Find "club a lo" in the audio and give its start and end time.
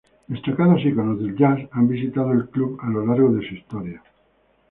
2.49-3.05